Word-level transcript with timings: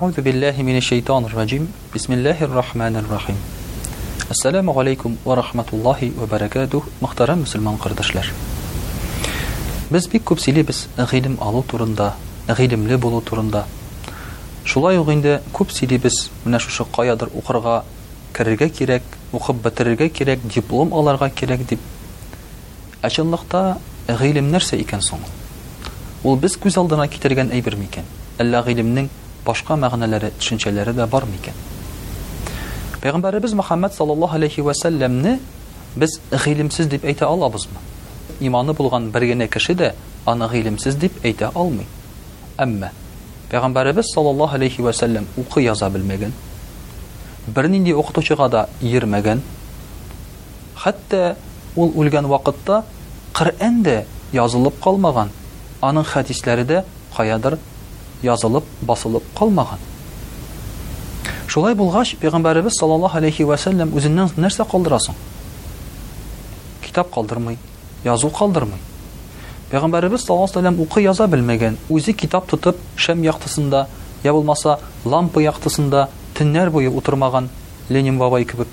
Аузу 0.00 0.22
биллахи 0.22 0.62
минаш 0.62 0.84
шайтан 0.84 1.24
ирриджим. 1.24 1.68
Бисмиллахир-рахманир-рахим. 1.92 3.34
Ассаламу 4.30 4.78
алейкум 4.78 5.18
ва 5.24 5.36
рахматуллахи 5.36 6.12
ва 6.16 6.26
баракатух, 6.26 6.86
мөхтарам 7.00 7.42
муslüman 7.44 7.76
кырдышлар. 7.78 8.26
Без 9.90 10.06
би 10.08 10.18
күпселе 10.18 10.62
без 10.64 10.86
гылым 10.96 11.36
алу 11.40 11.62
турында, 11.62 12.14
гылымлы 12.48 12.96
булу 12.98 13.20
турында. 13.20 13.64
Жулайыгында 14.64 15.42
күпсе 15.52 15.84
иде 15.84 15.98
без, 15.98 16.30
менә 16.44 16.58
шушы 16.60 16.84
каядар 16.96 17.28
укырга, 17.34 17.84
карьерагә 18.32 18.70
кирәк, 18.72 19.02
мөхэббэтергә 19.32 20.08
кирәк, 20.08 20.38
диплом 20.46 20.92
аларға 20.94 21.28
кирәк 21.30 21.66
дип. 21.68 21.80
Ачанлыкта 23.02 23.76
гылым 24.08 24.48
нәрсә 24.54 24.78
икән 24.78 25.02
соң. 25.02 25.20
Ул 26.22 26.36
без 26.38 26.56
күз 26.56 26.78
алдына 26.78 27.08
китергән 27.08 27.50
әйбер 27.52 27.76
микән? 27.76 28.06
Әллә 28.38 28.62
гылымның 28.64 29.10
башка 29.46 29.76
мәгънәләре, 29.76 30.30
төшенчәләре 30.38 30.92
дә 30.94 31.06
бар 31.10 31.24
микән? 31.26 31.54
Пәйгамбәрбез 33.02 33.54
Мөхәммәд 33.58 33.94
саллаллаһу 33.96 34.36
алейхи 34.38 34.60
ва 34.62 34.74
сәлләмне 34.78 35.38
без 35.98 36.10
гылымсыз 36.30 36.86
дип 36.92 37.04
әйтә 37.04 37.26
алабызмы? 37.26 37.78
Иманы 38.40 38.72
булган 38.72 39.10
бер 39.10 39.24
генә 39.26 39.48
кеше 39.48 39.74
дә 39.74 39.92
аны 40.26 40.48
гылымсыз 40.48 40.94
дип 40.94 41.24
әйтә 41.24 41.50
алмый. 41.56 41.86
Әмма 42.56 42.92
Пәйгамбәрбез 43.50 44.06
саллаллаһу 44.14 44.54
алейхи 44.56 44.80
ва 44.80 44.92
сәлләм 44.94 45.26
укы 45.36 45.62
яза 45.66 45.90
белмәгән, 45.90 46.30
бер 47.48 47.68
нинди 47.68 47.92
укытучыга 47.98 48.48
да 48.48 48.66
йөрмәгән, 48.80 49.42
хәтта 50.76 51.36
ул 51.76 51.92
үлгән 51.96 52.26
вакытта 52.30 52.84
Коръан 53.32 53.82
да 53.82 54.02
язылып 54.34 54.74
калмаган, 54.84 55.30
аның 55.80 56.04
хадисләре 56.04 56.64
дә 56.68 56.82
каядыр 57.16 57.56
язылып, 58.22 58.64
басылып 58.86 59.24
калмаган. 59.38 59.78
Шулай 61.48 61.74
булгач, 61.74 62.14
пәйгамбәрбез 62.22 62.78
саллаллаһу 62.78 63.18
алейхи 63.18 63.44
ва 63.44 63.56
сәлләм 63.60 63.92
үзеннән 63.98 64.30
нәрсә 64.40 64.64
калдырасың? 64.70 65.14
Китап 66.84 67.10
калдырмый, 67.14 67.58
язу 68.04 68.30
калдырмый. 68.30 68.78
Пәйгамбәрбез 69.70 70.24
саллаллаһу 70.26 70.62
алейхи 70.62 70.84
укый 70.86 71.04
яза 71.04 71.26
белмәгән, 71.26 71.76
үзе 71.90 72.12
китап 72.14 72.48
тотып, 72.48 72.78
шәм 72.96 73.22
яктысында, 73.26 73.86
ябылмаса 74.24 74.78
булмаса, 74.78 74.82
лампа 75.04 75.40
яктысында 75.42 76.08
төннәр 76.38 76.70
буе 76.70 76.86
утырмаған 76.88 77.48
Ленин 77.90 78.18
бабай 78.20 78.44
кебек. 78.44 78.68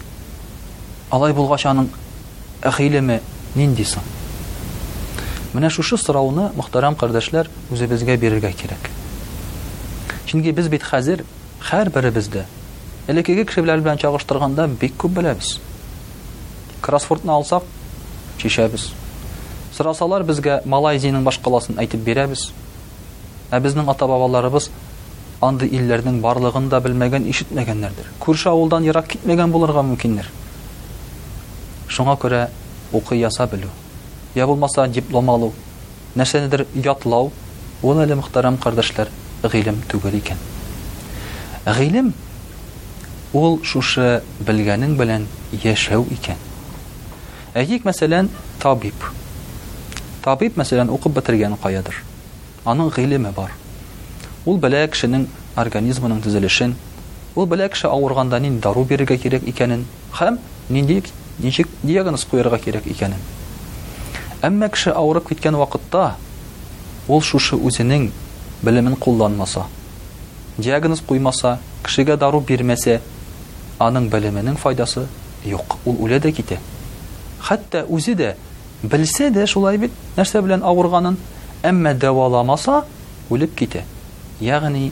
Алай 1.11 1.33
булгач 1.33 1.65
аның 1.65 1.87
әхилеме 2.61 3.21
Менә 5.55 5.71
шушы 5.73 5.97
сорауны 5.97 6.51
мөхтәрәм 6.53 6.93
кардәшләр 6.95 7.49
үзебезгә 7.73 8.19
бирергә 8.21 8.51
кирәк. 8.53 8.91
Чөнки 10.29 10.51
без 10.53 10.67
бит 10.69 10.83
хәзер 10.85 11.23
һәр 11.71 11.89
беребездә 11.93 12.43
элеккеге 13.09 13.47
кешеләр 13.49 13.81
белән 13.81 13.97
чагыштырганда 13.97 14.67
бик 14.81 14.93
күп 15.01 15.15
беләбез. 15.15 15.55
Кроссфордны 16.85 17.31
алсак, 17.33 17.63
чешәбез. 18.37 18.91
Сырасалар 19.73 20.21
безгә 20.27 20.59
Малайзияның 20.69 21.23
башкаласын 21.25 21.79
әйтеп 21.81 22.03
бирәбез. 22.05 22.43
Ә 23.49 23.57
безнең 23.59 23.89
ата-бабаларыбыз 23.89 24.67
анда 25.41 25.65
илләрнең 25.65 26.19
барлыгын 26.21 26.67
да 26.69 26.77
белмәгән, 26.85 27.25
ишетмәгәннәрдер. 27.33 28.11
Күрше 28.21 28.51
авылдан 28.53 28.85
ярак 28.85 29.09
китмәгән 29.15 29.49
буларга 29.51 29.81
мөмкиннәр. 29.81 30.29
Шуңа 31.89 32.19
күрә 32.21 32.43
оқи 32.93 33.17
яса 33.17 33.49
белү. 33.55 33.71
Я 34.37 34.45
булмаса 34.45 34.85
диплом 34.87 35.33
алу, 35.33 35.55
нәрсәнедер 36.13 36.67
ятлау, 36.85 37.31
ул 37.81 38.03
әле 38.05 38.19
мөхтәрәм 38.19 38.57
кардәшләр, 38.61 39.09
гыйлем 39.47 39.79
түгел 39.87 40.17
икән. 40.19 40.37
Ғилем 41.67 42.11
ол 43.33 43.59
шушы 43.63 44.21
белгәнең 44.43 44.97
белән 44.97 45.27
яшәү 45.63 46.03
икән. 46.17 46.37
Әйтик, 47.55 47.85
мәсәлән, 47.85 48.29
табиб. 48.61 49.05
Табиб, 50.23 50.57
мәсәлән, 50.59 50.89
уқып 50.91 51.15
бетергән 51.15 51.55
қаядыр. 51.61 52.01
Аның 52.65 52.89
гыйлеме 52.95 53.31
бар. 53.35 53.51
Ул 54.45 54.57
белә 54.59 54.85
кешенең 54.91 55.27
организмының 55.55 56.19
төзелешен, 56.25 56.75
ул 57.35 57.45
белә 57.47 57.69
кеше 57.73 57.87
авырганда 57.87 58.39
дару 58.61 58.83
бирергә 58.83 59.17
керек 59.17 59.43
икәнен 59.47 59.85
һәм 60.13 60.39
нинди 60.69 61.03
ничек 61.39 61.67
диагноз 61.83 62.25
куярга 62.25 62.57
керек 62.57 62.85
икәнен. 62.87 63.19
Әмма 64.41 64.69
кеше 64.69 64.91
ауырып 64.91 65.27
киткән 65.29 65.55
вакытта 65.55 66.15
ул 67.07 67.21
шушы 67.21 67.55
үзенең 67.55 68.09
білімін 68.63 68.95
қолланмаса 68.99 69.63
диагноз 70.57 70.99
қоймаса 71.07 71.57
кешегә 71.85 72.17
дару 72.19 72.41
бермесе 72.41 72.99
аның 73.79 74.09
білімінің 74.11 74.57
файдасы 74.59 75.05
жоқ 75.45 75.77
ул 75.87 76.01
өлә 76.07 76.19
дә 76.19 76.33
кете 76.35 76.57
хәтта 77.47 77.85
өзі 77.87 78.15
де 78.19 78.33
білсе 78.83 79.29
де 79.31 79.45
шулай 79.47 79.77
бит 79.79 79.95
нәрсе 80.17 80.41
белән 80.43 80.63
ауырғанын 80.67 81.15
әммә 81.71 81.93
дәваламаса 82.03 82.81
өліп 83.31 83.55
кете 83.63 83.85
яғни 84.43 84.89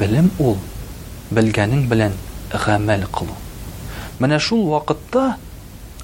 білім 0.00 0.28
ул 0.38 0.58
білгәнің 1.32 1.86
белән 1.88 2.12
ғәмәл 2.52 3.08
қылу 3.16 3.38
менә 4.20 4.38
шул 4.40 4.66
уақытта 4.74 5.34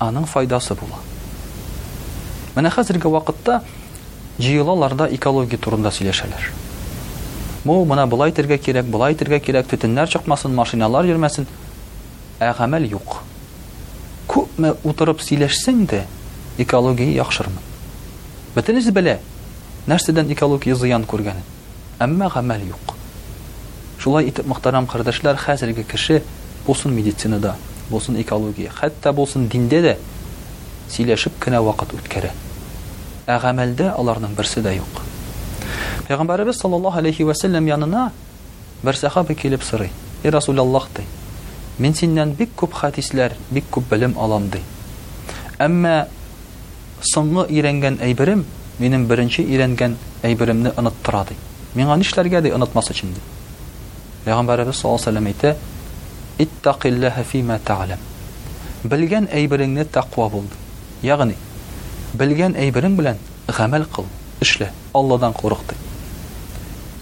аның 0.01 0.25
файдасы 0.33 0.75
була. 0.81 0.97
менә 2.57 2.71
хәзіргі 2.73 3.07
уақытта 3.09 3.61
жиылаларда 4.39 5.05
экология 5.17 5.59
турында 5.59 5.91
сөйләшәләр 5.91 6.51
Мо 7.65 7.77
мына 7.87 8.09
булай 8.11 8.33
итергә 8.33 8.57
кирәк, 8.59 8.89
булай 8.91 9.15
итергә 9.15 9.39
кирәк, 9.39 9.69
төтеннәр 9.71 10.09
чыкмасын, 10.11 10.51
машиналар 10.51 11.07
йөрмәсен. 11.07 11.45
Ә 12.43 12.49
гамәл 12.59 12.89
юк. 12.97 13.21
Күпме 14.27 14.73
утырып 14.83 15.23
сөйләшсәң 15.23 15.85
дә, 15.87 16.01
экология 16.59 17.13
яхшырмы? 17.21 17.63
из 18.57 18.89
белә, 18.91 19.21
нәрсәдән 19.87 20.33
экология 20.35 20.75
зыян 20.75 21.05
күргәнен. 21.05 21.45
Әмма 22.01 22.33
гамәл 22.35 22.67
юк. 22.75 22.97
Шулай 24.01 24.29
итеп, 24.31 24.47
мөхтарам 24.47 24.89
кардәшләр, 24.89 25.37
хәзерге 25.47 25.85
кеше 25.85 26.25
булсын 26.67 26.91
медицинада, 26.93 27.55
булсын 27.91 28.21
экология, 28.21 28.73
хәтта 28.75 29.13
булсын 29.13 29.47
диндә 29.47 29.83
дә 29.87 29.95
сөйләшеп 30.91 31.39
кенә 31.39 31.63
вакыт 31.63 31.95
үткәрә. 31.95 32.35
Ә 33.27 33.39
гамәлдә 33.39 33.95
аларның 33.95 34.35
берсе 34.35 34.61
дә 34.67 34.75
юк. 34.81 35.05
Пайғамбарыбыз 36.07 36.59
саллаллаху 36.61 36.99
алейхи 36.99 37.23
уасалам 37.23 37.67
янына 37.71 38.09
бір 38.83 38.97
сахаба 38.99 39.35
келіп 39.39 39.63
сұрай 39.63 39.91
е 40.27 40.31
расулаллах 40.35 40.89
дей 40.97 41.05
мен 41.79 41.95
сенден 41.95 42.33
бик 42.35 42.51
күп 42.59 42.75
хадисләр 42.75 43.37
бик 43.55 43.65
күп 43.71 43.87
білім 43.93 44.17
алам 44.19 44.49
дей 44.51 44.65
әммә 45.63 45.93
соңғы 47.13 47.45
үйренген 47.55 48.01
әйберім 48.07 48.43
менің 48.83 49.05
бірінші 49.13 49.45
үйренген 49.47 49.95
әйберімді 50.27 50.73
ұныттыра 50.83 51.23
дей 51.31 51.39
миңа 51.79 51.97
нишләргә 52.03 52.43
дей 52.49 52.57
ұнытмас 52.59 52.91
өчен 52.97 53.15
дей 53.15 53.23
пайғамбарыбыз 54.27 54.83
саллаллаху 54.83 55.37
алейхи 57.67 58.09
білген 58.93 59.29
әйбіріңе 59.31 59.85
тақва 59.95 60.27
болды 60.35 60.59
яғни 61.07 61.39
білген 62.19 62.59
әйбірің 62.65 62.99
білән 62.99 63.23
қыл 63.53 64.11
ішлә 64.43 64.73
алладан 64.99 65.37
қорық 65.39 65.63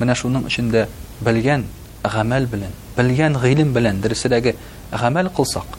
Мене 0.00 0.14
шуның 0.16 0.44
үшін 0.48 0.70
де 0.72 0.86
білген 1.20 1.66
ғамәл 2.08 2.46
білін, 2.48 2.70
білген 2.96 3.34
ғилім 3.42 3.74
білін 3.74 3.98
дірісілігі 4.00 4.54
ғамәл 5.02 5.28
қылсақ, 5.36 5.74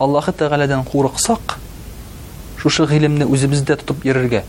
Аллахы 0.00 0.32
тағаладан 0.32 0.86
қорықсақ, 0.88 1.58
шушы 2.62 2.86
ғилімні 2.88 3.28
өзімізді 3.28 3.76
тұтып 3.82 4.06
ерірге, 4.08 4.40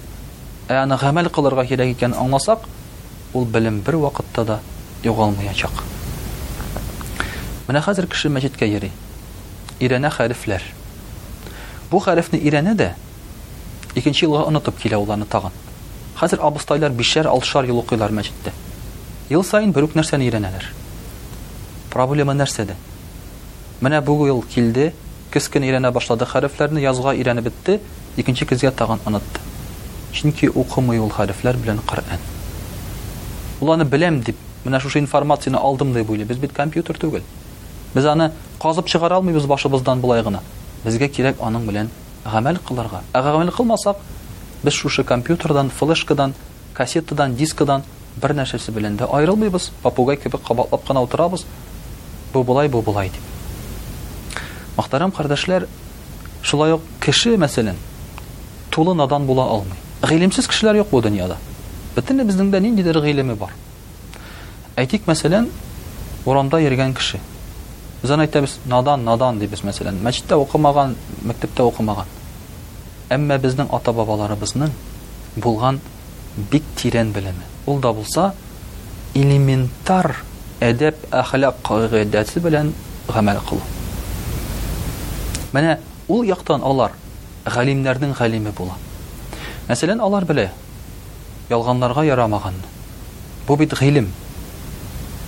әне 0.71 0.95
ғамәл 1.01 1.27
қыларға 1.35 1.65
керек 1.67 1.91
екен 1.91 2.15
аңласақ, 2.15 2.63
ол 3.35 3.43
білім 3.51 3.81
бір 3.83 3.99
вақытта 4.05 4.45
да 4.53 4.59
еғалмай 5.03 5.51
ашақ. 5.51 5.75
Мене 7.67 7.81
қазір 7.83 8.07
кіші 8.07 8.31
мәжетке 8.31 8.71
ері, 8.77 8.93
ирене 9.83 10.07
қарифлер. 10.15 10.63
Бұл 11.91 11.99
қарифні 12.07 12.39
ирене 12.47 12.77
де, 12.79 12.93
екінші 13.99 14.31
ылға 14.31 14.47
ұнытып 14.53 14.79
келе 14.85 14.95
оланы 14.95 15.27
тағын. 15.27 15.51
Қазір 16.15 16.47
абыстайлар 16.47 16.95
бішер-алшар 16.95 17.67
ел 17.67 17.81
оқиылар 17.83 18.15
мәжетті 18.15 18.55
ел 19.33 19.43
сайын 19.43 19.71
бер 19.73 19.83
үк 19.87 19.95
нәрсәне 19.95 20.29
проблема 21.89 22.33
нәрсәдә 22.35 22.75
менә 23.81 24.01
бу 24.05 24.27
ел 24.27 24.41
килде 24.43 24.93
көз 25.33 25.47
көн 25.49 25.91
башлады 25.93 26.25
хәрефләрне 26.29 26.81
язуга 26.81 27.15
өйрәнеп 27.15 27.45
бетте 27.49 27.79
икенче 28.17 28.45
көзгә 28.45 28.69
тагын 28.71 28.99
онытты 29.05 29.39
чөнки 30.13 30.45
укымый 30.49 30.99
ул 30.99 31.09
хәрефләр 31.09 31.57
белән 31.57 31.81
коръән 31.87 32.19
ул 33.61 33.71
аны 33.73 33.83
беләм 33.85 34.21
дип 34.21 34.35
менә 34.65 34.79
шушы 34.81 34.99
информацияны 34.99 35.57
алдым 35.57 35.93
дип 35.93 36.09
уйлый 36.09 36.25
без 36.25 36.37
бит 36.37 36.53
компьютер 36.53 36.97
түгел 37.01 37.23
без 37.95 38.05
аны 38.05 38.31
казып 38.61 38.85
чыгара 38.85 39.15
алмыйбыз 39.15 39.45
башыбыздан 39.47 40.01
болай 40.05 40.21
гына 40.23 40.41
безгә 40.85 41.09
кирәк 41.09 41.41
аның 41.41 41.65
белән 41.65 41.89
гамәл 42.25 42.59
кылырга 42.61 43.01
ә 43.13 43.23
гамәл 43.23 43.49
кылмасак 43.51 43.97
без 44.63 44.73
шушы 44.73 45.03
компьютердан 45.03 45.69
флешкадан 45.79 46.33
кассетадан 46.73 47.33
дискадан 47.35 47.81
бер 48.21 48.31
нәрсәсе 48.35 48.71
белән 48.71 48.95
дә 48.99 49.07
айырылмыйбыз 49.11 49.69
попугай 49.83 50.15
кебек 50.17 50.43
қабатлап 50.47 50.85
қана 50.87 51.01
отырабыз 51.03 51.43
бұл 52.33 52.45
былай 52.47 52.69
бұл 52.71 52.81
былай 52.85 53.11
деп 53.11 54.39
мұхтарам 54.77 55.11
қардашлар 55.15 55.65
шулай 56.43 56.73
ук 56.77 56.83
кеше 57.03 57.33
мәселен 57.41 57.75
тулы 58.71 58.95
надан 58.95 59.25
бола 59.27 59.47
алмый 59.51 59.81
ғилімсіз 60.07 60.47
кешеләр 60.51 60.79
йоқ 60.81 60.91
бұл 60.93 61.03
дүниеда 61.09 61.37
бүтін 61.95 62.23
біздің 62.27 62.51
дә 62.55 62.61
ниндидер 62.63 63.01
ғилімі 63.03 63.35
бар 63.39 63.51
Әйтик 64.79 65.05
мәселен 65.09 65.49
урамда 66.25 66.59
йөрген 66.63 66.95
кеше 66.95 67.19
біз 68.01 68.11
аны 68.15 68.29
айтабыз 68.29 68.57
надан 68.65 69.03
надан 69.03 69.39
дейбез 69.43 69.63
мәселен 69.67 69.99
мәчеттә 70.05 70.39
оқымаған 70.43 70.95
мектепте 71.23 71.63
оқымаған 71.63 72.07
әмма 73.15 73.37
біздің 73.39 73.71
ата-бабаларыбызның 73.79 74.71
болған 75.35 75.79
бик 76.37 76.63
тирән 76.75 77.11
белеме. 77.15 77.45
Ул 77.65 77.79
да 77.79 77.91
булса 77.95 78.33
элементар 79.15 80.15
әдәп, 80.63 80.97
әхлак 81.15 81.61
кагыйдәсе 81.65 82.41
белән 82.43 82.73
гамәл 83.07 83.39
кылу. 83.47 83.63
Менә 85.55 85.77
ул 86.11 86.23
яқтан 86.27 86.63
алар 86.63 86.91
галимнәрнең 87.45 88.15
галиме 88.19 88.51
бола. 88.51 88.75
Мәсәлән, 89.69 90.01
алар 90.01 90.25
белә 90.25 90.49
ялғанларға 91.49 92.03
ярамаган. 92.05 92.59
Бу 93.47 93.55
бит 93.55 93.73
гыйлем. 93.77 94.11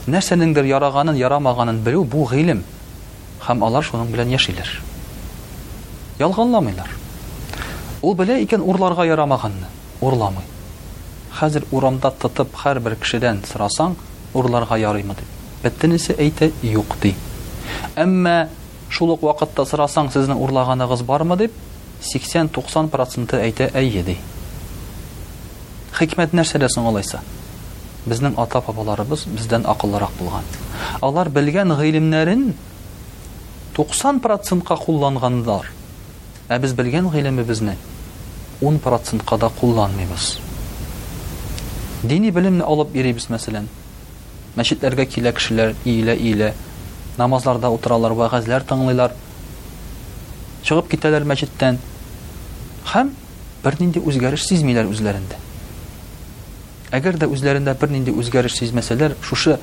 Нәрсәнеңдер 0.07 0.65
яраганын, 0.67 1.15
ярамаганын 1.19 1.81
белү 1.85 2.03
бу 2.05 2.25
гыйлем. 2.27 2.63
Һәм 3.47 3.63
алар 3.63 3.83
шуның 3.85 4.11
белән 4.11 4.31
яшиләр. 4.33 4.69
Ялғанламайлар. 6.19 6.91
Ул 8.01 8.15
белә 8.15 8.39
икен 8.43 8.61
урларга 8.61 9.05
ярамаганны, 9.05 9.67
урламый 10.01 10.43
хәзер 11.37 11.65
урамда 11.75 12.09
тотып 12.21 12.55
бер 12.81 12.95
кешедән 12.97 13.41
сорасаң 13.45 13.93
урларга 14.33 14.77
ярыймы 14.81 15.13
дип 15.19 15.33
беттенесе 15.63 16.15
әйтә 16.17 16.49
юк 16.65 16.95
ди 17.03 17.11
әммә 17.95 18.49
шул 18.89 19.11
вақытта 19.11 19.27
вакытта 19.27 19.65
сорасаң 19.69 20.09
сезнең 20.13 20.41
урлаганыгыз 20.41 21.03
бармы 21.05 21.37
дип 21.37 21.51
80-90 22.07 22.89
проценты 22.89 23.37
әйтә 23.37 23.69
әйе 23.77 24.03
ди 24.03 24.15
хикмәт 25.99 26.33
нәрсәдә 26.33 26.71
олайса? 26.77 26.87
алайса 26.87 28.07
безнең 28.07 28.37
ата 28.41 28.61
бабаларыбыз 28.61 29.27
бездән 29.27 29.69
акыллырак 29.69 30.17
булган 30.19 30.43
алар 31.01 31.29
белгән 31.29 31.75
гыйлемнәрен 31.77 32.47
90 33.77 34.23
процентка 34.25 34.75
кулланганнар 34.87 35.69
ә 36.49 36.57
без 36.57 36.73
белгән 36.73 37.13
гыйлемебезне 37.13 37.77
10 38.63 38.81
процентка 38.81 39.37
да 39.37 39.51
Дини 42.05 42.29
белемне 42.29 42.61
алып 42.61 42.91
йөрибез 42.93 43.25
мәсәлән. 43.33 43.65
Мәчетләргә 44.53 45.07
килә 45.09 45.31
кешеләр, 45.33 45.71
иле 45.85 46.13
иле, 46.13 46.51
намазларда 47.17 47.71
утыралар, 47.73 48.13
вагазлар 48.13 48.61
тыңлыйлар. 48.69 49.15
Чыгып 50.61 50.91
китәләр 50.91 51.25
мәчеттән. 51.25 51.79
Хәм 52.91 53.09
бер 53.63 53.79
нинди 53.79 53.97
үзгәреш 54.03 54.45
сизмиләр 54.45 54.91
үзләрендә. 54.91 55.39
Әгәр 56.99 57.17
дә 57.17 57.31
үзләрендә 57.33 57.73
бер 57.81 57.89
нинди 57.89 58.13
үзгәреш 58.13 58.59
сизмәсәләр, 58.59 59.17
шушы 59.23 59.57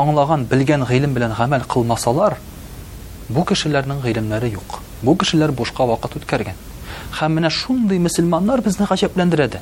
аңлаган, 0.00 0.48
белгән 0.48 0.86
гыйлем 0.88 1.12
белән 1.14 1.36
гамәл 1.36 1.68
кылмасалар, 1.68 2.38
бу 3.28 3.44
кешеләрнең 3.44 4.00
гыйлемнәре 4.00 4.48
юк. 4.56 4.80
Бу 5.02 5.14
кешеләр 5.20 5.52
бушка 5.52 5.84
вакыт 5.84 6.16
үткәргән. 6.22 6.56
Хәм 7.20 7.36
менә 7.36 7.50
шундый 7.52 7.98
мөселманнар 8.00 8.64
безне 8.64 8.88
гаҗәпләндерә. 8.88 9.60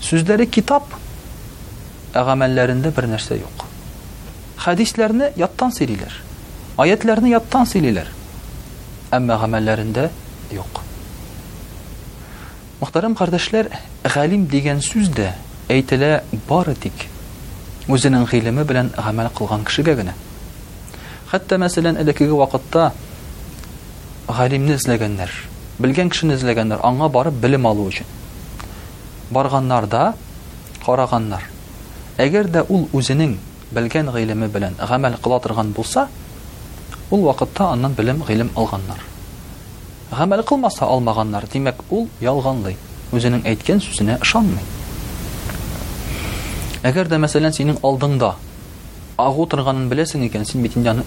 Sözleri 0.00 0.50
kitap, 0.50 0.84
egamellerinde 2.14 2.92
bir 2.96 3.08
nersi 3.10 3.34
yok. 3.34 3.66
Hadislerini 4.56 5.24
яттан 5.36 5.70
sililer. 5.72 6.22
Ayetlerini 6.78 7.30
яттан 7.32 7.64
sililer. 7.66 8.06
Ama 9.12 9.34
egamellerinde 9.34 10.10
yok. 10.54 10.84
Muhterem 12.80 13.14
kardeşler, 13.14 13.66
galim 14.14 14.50
diyen 14.50 14.78
söz 14.78 15.16
de 15.16 15.34
eytile 15.70 16.24
bar 16.50 16.66
dik. 16.82 17.08
Uzunin 17.88 18.26
gilimi 18.30 18.68
bilen 18.68 18.90
egamel 19.02 19.28
kılgan 19.28 19.64
kişi 19.64 19.82
gəgine. 19.82 20.10
Hatta 21.26 21.58
mesela 21.58 21.98
elekigi 21.98 22.38
vaqıtta 22.38 22.92
galimini 24.28 24.74
izlegenler, 24.74 25.30
bilgen 25.80 26.08
kişinin 26.08 26.32
izlegenler, 26.34 26.78
ana 26.82 27.14
barı 27.14 27.42
bilim 27.42 27.66
барганнар 29.34 29.86
да 29.90 30.02
караганнар 30.84 31.42
әгәр 32.22 32.46
дә 32.52 32.62
ул 32.70 32.86
үзенең 32.94 33.32
белгән 33.74 34.12
ғилеме 34.14 34.46
белән 34.54 34.76
ғәмәл 34.78 35.16
кыла 35.22 35.40
торган 35.42 35.72
булса 35.74 36.06
ул 37.10 37.24
вакытта 37.26 37.66
аннан 37.74 37.92
белем 37.98 38.22
ғилем 38.28 38.52
алганнар 38.54 39.00
ғәмәл 40.12 40.44
кылмаса 40.46 40.86
алмаганнар 40.86 41.48
димәк 41.52 41.80
ул 41.90 42.06
ялганлый 42.22 42.76
үзенең 43.12 43.42
әйткән 43.50 43.82
сүзенә 43.82 44.20
ышанмый 44.22 44.62
әгәр 46.86 47.10
дә 47.10 47.18
мәсәлән 47.24 47.52
синең 47.56 47.80
алдыңда 47.86 48.30
агу 49.24 49.46
торганын 49.50 49.88
беләсең 49.90 50.22
икән 50.28 50.46
син 50.46 50.62
бит 50.62 50.76
инде 50.76 50.90
аны 50.90 51.02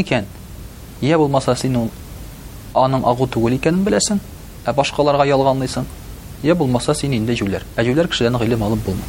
икән 0.00 0.26
я 1.02 1.18
булмаса 1.18 1.56
син 1.56 1.76
ул 1.76 1.90
аның 2.74 3.04
агу 3.06 3.26
түгел 3.28 3.58
икәнен 3.58 3.84
беләсең 3.84 4.18
ә 4.64 4.72
башкаларга 4.74 5.26
ялганлыйсың 5.28 5.84
Я 6.44 6.52
булмаса 6.54 6.92
син 6.94 7.14
инде 7.16 7.32
җүләр. 7.40 7.62
Ә 7.80 7.86
җүләр 7.86 8.10
кешедән 8.12 8.36
гыйлем 8.36 8.60
алып 8.66 8.82
булмый. 8.84 9.06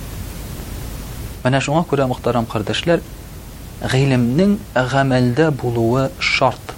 Менә 1.43 1.59
шуңа 1.59 1.81
күрә 1.89 2.05
мөхтарам 2.07 2.45
кардәшләр, 2.47 3.01
гыйлемнең 3.91 4.53
гамәлдә 4.71 5.49
булуы 5.59 6.05
шарт. 6.23 6.71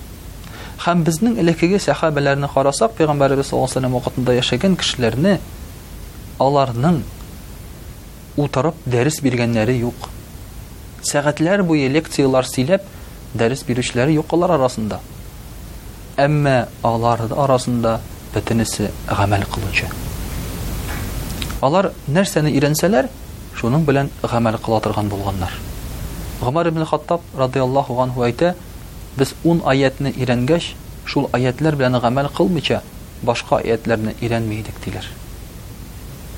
Һәм 0.82 1.04
безнең 1.06 1.36
элекеге 1.44 1.78
сахабаларны 1.80 2.50
карасак, 2.50 2.96
пәйгамбәрбез 2.98 3.52
саллаллаһу 3.52 3.70
алейһи 3.70 3.78
вәсәлләм 3.78 4.00
вакытында 4.00 4.34
яшәгән 4.40 4.76
кешеләрне 4.82 5.36
аларның 6.42 7.04
утырып 8.42 8.82
дәрес 8.90 9.22
биргәннәре 9.22 9.78
юк. 9.78 10.10
Сәгатьләр 11.12 11.62
буе 11.70 11.86
лекциялар 12.00 12.50
сөйләп, 12.50 12.82
дәрес 13.38 13.62
бирүчеләре 13.70 14.18
юк 14.18 14.34
алар 14.34 14.58
арасында. 14.58 15.00
Әмма 16.18 16.64
алар 16.82 17.28
арасында 17.46 18.00
бөтенесе 18.34 18.90
гамәл 19.14 19.46
кылучы. 19.54 19.92
Алар 21.66 21.88
нәрсәне 22.14 22.52
иренсәләр, 22.54 23.08
шуның 23.58 23.86
белән 23.88 24.12
гамәл 24.22 24.60
кыла 24.62 24.78
торган 24.86 25.08
булганнар. 25.10 25.54
Гумар 26.42 26.68
ибн 26.70 26.84
Хаттаб 26.86 27.22
радийаллаху 27.38 27.96
анху 28.04 28.24
әйтә: 28.28 28.52
"Без 29.18 29.34
10 29.44 29.64
аятны 29.66 30.12
иренгәш, 30.16 30.76
шул 31.06 31.30
аятлар 31.34 31.76
белән 31.76 31.98
гамәл 32.00 32.30
кылмыйча, 32.30 32.82
башка 33.24 33.58
аятларны 33.58 34.14
иренмей 34.22 34.62
дик" 34.64 34.78
диләр. 34.86 35.06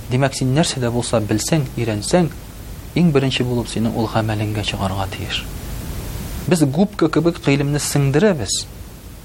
Димәк, 0.09 0.33
син 0.35 0.53
нәрсә 0.55 0.79
дә 0.79 0.89
булса 0.89 1.19
белсәң, 1.19 1.67
иренсәң, 1.75 2.29
иң 2.95 3.11
беренче 3.11 3.43
булып 3.43 3.67
сине 3.69 3.89
ул 3.91 4.07
гамәленгә 4.13 4.63
чыгарга 4.63 5.07
тиеш. 5.17 5.43
Без 6.47 6.61
губка 6.63 7.09
кебек 7.09 7.41
кыйлымны 7.43 7.77
сыңдырабыз. 7.79 8.63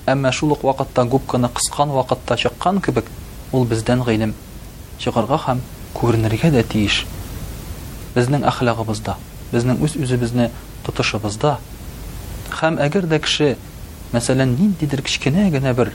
Әмма 0.06 0.32
шул 0.32 0.50
ук 0.52 0.62
вакытта 0.64 1.04
губканы 1.04 1.48
кыскан 1.48 1.90
вакытта 1.94 2.36
чыккан 2.36 2.80
кебек, 2.82 3.04
ул 3.52 3.64
бездән 3.64 4.02
гыйлым 4.02 4.34
чыгарга 4.98 5.38
һәм 5.46 5.60
күренергә 5.94 6.50
дә 6.54 6.62
тиеш. 6.66 7.04
Безнең 8.14 8.44
ахлагыбызда, 8.50 9.14
безнең 9.52 9.80
үз 9.84 9.94
үзебезне 10.00 10.50
тотышыбызда 10.86 11.56
һәм 12.60 12.76
әгәр 12.84 13.06
дә 13.10 13.18
кеше, 13.24 13.54
мәсәлән, 14.14 14.52
ниндидер 14.58 15.02
дидер 15.06 15.50
генә 15.56 15.72
бер 15.74 15.92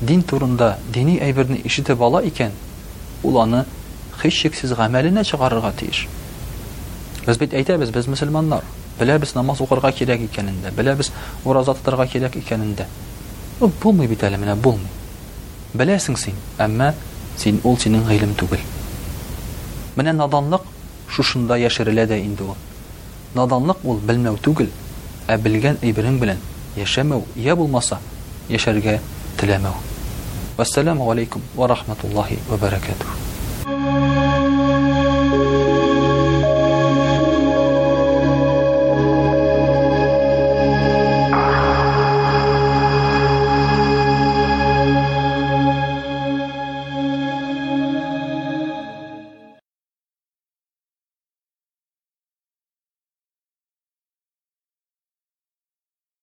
дин 0.00 0.22
турында 0.22 0.76
дини 0.92 1.18
әйберне 1.20 1.60
ишетеп 1.64 2.00
ала 2.00 2.20
икән, 2.24 2.52
ул 3.22 3.38
аны 3.40 3.64
һич 4.22 4.34
чиксез 4.42 4.72
гамәленә 4.74 5.24
чыгарырга 5.24 5.72
тиеш. 5.72 6.06
Без 7.26 7.38
бит 7.38 7.54
әйтәбез, 7.54 7.90
без 7.90 8.06
мусламаннар, 8.06 8.62
беләбез 8.98 9.34
намаз 9.34 9.60
укырга 9.60 9.92
кирәк 9.92 10.20
икәнен 10.28 10.60
дә, 10.64 10.70
беләбез 10.74 11.10
ураза 11.44 11.74
тотырга 11.74 12.06
кирәк 12.06 12.36
икәнен 12.36 12.74
дә. 12.76 12.86
булмый 13.60 14.06
бит 14.06 14.22
әле 14.24 14.36
менә, 14.36 14.56
булмый. 14.56 14.90
Беләсең 15.74 16.16
син, 16.18 16.34
әмма 16.58 16.94
син 17.36 17.60
ул 17.64 17.76
синең 17.78 18.06
гылым 18.06 18.34
түгел. 18.36 18.60
Менә 19.98 20.12
наданлык 20.18 20.62
шушында 21.16 21.56
яшерелә 21.60 22.04
дә 22.12 22.16
инде 22.22 22.46
ул. 22.52 22.56
Наданлык 23.38 23.84
ул 23.86 24.00
белмәү 24.08 24.40
түгел, 24.46 24.72
ә 25.30 25.38
белгән 25.46 25.78
әйберең 25.86 26.18
белән 26.24 26.42
яшәмәү, 26.80 27.22
я 27.46 27.54
булмаса, 27.60 28.00
яшәргә 28.50 28.96
теләмәү. 29.40 29.78
Ассаламу 30.66 31.10
алейкум 31.14 31.46
ва 31.54 31.70
рахматуллахи 31.74 32.40
ва 32.50 32.58
баракатух. 32.66 33.23